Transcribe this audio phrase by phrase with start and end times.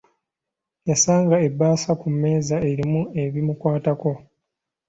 [0.89, 4.11] Yasanga ebbaasa ku mmeeza erimu ebimukwatako.